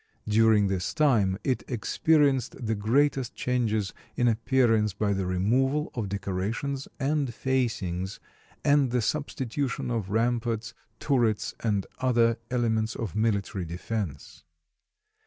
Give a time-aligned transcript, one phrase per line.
[0.27, 6.87] During this time it experienced the greatest changes in appearance by the removal of decorations
[6.99, 8.19] and facings
[8.65, 14.43] and the substitution of ramparts, turrets, and other elements of military defense.